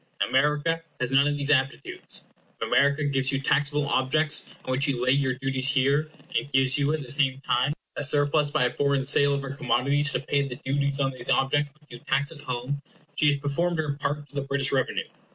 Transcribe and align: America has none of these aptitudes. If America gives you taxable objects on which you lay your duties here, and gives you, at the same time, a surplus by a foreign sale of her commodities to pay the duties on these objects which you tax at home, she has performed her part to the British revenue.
America 0.27 0.81
has 0.99 1.11
none 1.11 1.27
of 1.27 1.37
these 1.37 1.51
aptitudes. 1.51 2.25
If 2.59 2.67
America 2.67 3.03
gives 3.03 3.31
you 3.31 3.39
taxable 3.39 3.87
objects 3.87 4.47
on 4.65 4.71
which 4.71 4.87
you 4.87 4.99
lay 5.03 5.11
your 5.11 5.35
duties 5.35 5.69
here, 5.69 6.09
and 6.35 6.51
gives 6.51 6.75
you, 6.79 6.91
at 6.93 7.01
the 7.03 7.09
same 7.11 7.39
time, 7.41 7.73
a 7.95 8.03
surplus 8.03 8.49
by 8.49 8.63
a 8.63 8.73
foreign 8.75 9.05
sale 9.05 9.35
of 9.35 9.43
her 9.43 9.51
commodities 9.51 10.11
to 10.13 10.19
pay 10.21 10.41
the 10.47 10.55
duties 10.65 10.99
on 10.99 11.11
these 11.11 11.29
objects 11.29 11.71
which 11.79 11.91
you 11.91 11.99
tax 11.99 12.31
at 12.31 12.39
home, 12.41 12.81
she 13.15 13.27
has 13.27 13.37
performed 13.37 13.77
her 13.77 13.93
part 13.93 14.27
to 14.27 14.33
the 14.35 14.41
British 14.41 14.71
revenue. 14.71 15.05